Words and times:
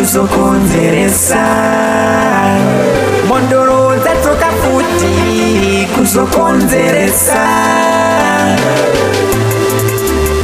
kuzokonzeresa 0.00 1.42
mondoro 3.28 3.96
dzatoka 4.02 4.48
futi 4.60 5.86
kuzokonzeresa 5.94 7.42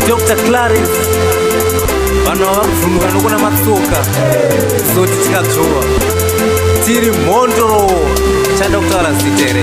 dr 0.09 0.37
clarence 0.47 0.97
vanhu 2.27 2.45
vava 2.49 2.65
kubvumuka 2.69 3.09
nokuna 3.15 3.39
matsoka 3.45 4.01
zoti 4.95 5.17
tikadzova 5.25 5.83
tiri 6.85 7.11
mhondoro 7.23 7.79
so, 7.79 8.46
chandotaura 8.59 9.13
zitere 9.13 9.63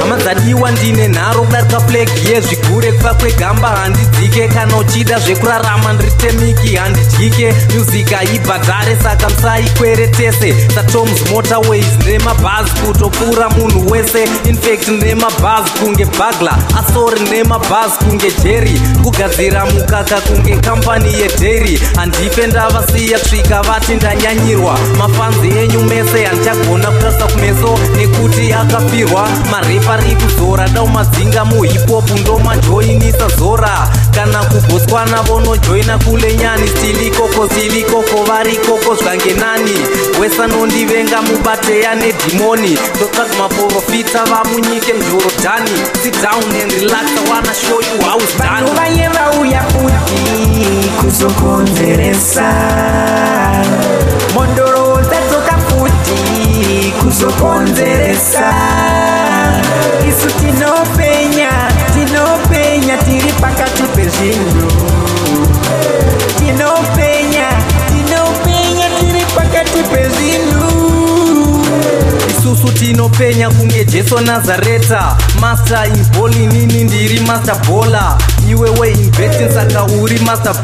hamadzadiwa 0.00 0.70
ndine 0.70 1.08
nharo 1.08 1.40
kudarika 1.40 1.80
plegi 1.80 2.32
yezvigure 2.32 2.92
kuva 2.92 3.14
kwegamba 3.14 3.68
handidzike 3.68 4.48
kana 4.48 4.76
uchida 4.76 5.18
zvekurarama 5.18 5.92
nditemiki 5.92 6.76
handidyike 6.76 7.54
muzika 7.78 8.24
ibhadhare 8.34 8.96
saka 9.02 9.28
musaikwere 9.28 10.06
tese 10.08 10.54
satoms 10.74 11.30
motorways 11.32 11.86
nemabhazi 12.06 12.70
kutopfuura 12.70 13.48
munhu 13.50 13.90
wese 13.90 14.24
infact 14.44 14.88
nemabhazi 14.88 15.70
kunge 15.70 16.04
bagla 16.04 16.58
asori 16.80 17.20
nemabhazi 17.20 17.96
kunge 17.96 18.30
jeri 18.42 18.80
kugadzira 19.02 19.66
mukaka 19.66 20.20
kunge 20.20 20.56
kambani 20.56 21.12
yedheri 21.14 21.80
handipe 21.96 22.46
ndavasiya 22.46 23.18
tsvika 23.18 23.62
vati 23.62 23.92
ndanyanyirwa 23.94 24.78
mafanzi 24.98 25.48
enyu 25.58 25.80
mese 25.82 26.24
handichagona 26.24 26.90
kutarisa 26.90 27.24
kumeso 27.26 27.95
nekuti 27.96 28.52
akapirwa 28.52 29.24
maripa 29.50 29.96
rekuzora 29.96 30.68
dau 30.68 30.86
madzinga 30.88 31.44
muhipopu 31.44 32.14
ndomajoinisa 32.18 33.28
zora 33.38 33.88
kana 34.14 34.44
kugoswana 34.44 35.22
vonojoina 35.22 35.98
kule 35.98 36.34
nyani 36.36 36.68
stilikoko 36.68 37.46
stilikoko 37.48 38.16
varikoko 38.28 38.94
zvange 38.94 39.34
nani 39.40 39.76
wesanondivenga 40.20 41.22
mubateya 41.22 41.94
nedhimoni 41.94 42.78
ndokazi 42.96 43.36
maprofita 43.38 44.24
vamunyike 44.24 44.92
njorodhani 44.92 45.72
sidown 46.02 46.50
and 46.62 46.72
relaxa 46.72 47.20
wana 47.30 47.52
shoyu 47.54 48.02
house 48.10 48.38
dan 48.38 48.48
vanhu 48.64 48.76
vayevauya 48.76 49.62
kuti 49.62 49.96
kuzokonzeresa 51.00 52.95
sokonzeresa 57.20 58.44
isu 60.08 60.28
tinopenya 60.40 61.48
tinopenya 61.94 62.96
tiri 62.98 63.32
pakati 63.40 63.82
pezvinhu 63.94 64.66
tinopenya 66.38 67.48
tinopenya 67.88 68.88
tiri 69.00 69.24
pakati 69.34 69.82
pezvinhu 69.82 70.68
isusu 72.30 72.68
tinopenya 72.74 73.50
kunge 73.50 73.84
jesu 73.84 74.20
nazareta 74.20 75.16
masta 75.40 75.86
inboli 75.86 76.46
ndiri 76.84 77.20
master 77.20 77.56
bola 77.68 78.18
iwewe 78.50 78.90
investing 78.92 79.48
saka 79.54 79.84
uri 79.84 80.18
master 80.18 80.54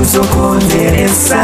kuzokonzeresa 0.00 1.38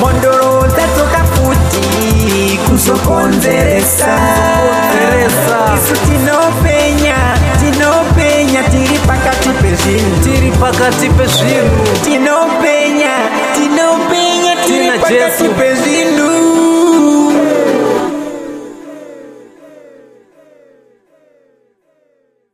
mondoro 0.00 0.62
tatoka 0.62 1.24
futi 1.34 2.58
kuzokonzeresa 2.68 4.08
isu 5.76 5.94
tinopenya 6.06 7.16
tinopenya 7.60 8.62
tiri 8.70 8.98
pakati 9.06 9.48
pezvinhu 9.48 10.16
tiri 10.24 10.50
pakati 10.60 11.08
pezvinhu 11.08 11.82
tinopenya 12.04 13.14
tinopenya 13.56 14.52
tiri 14.66 14.98
pakati 14.98 15.48
pe 15.58 15.71